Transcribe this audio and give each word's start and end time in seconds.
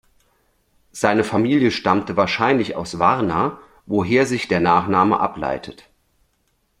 Seine 0.91 1.23
Familie 1.23 1.69
stammte 1.69 2.17
wahrscheinlich 2.17 2.75
aus 2.75 2.97
Warna, 2.97 3.59
woher 3.85 4.25
sich 4.25 4.47
der 4.47 4.59
Nachname 4.59 5.19
ableitet. 5.19 5.91